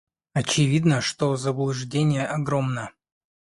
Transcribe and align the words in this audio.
Очевидно, 0.33 0.99
что 0.99 1.35
заблуждение 1.35 2.25
огромно. 2.25 2.91